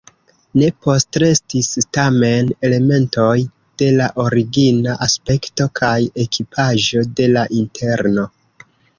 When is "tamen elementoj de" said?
1.97-3.89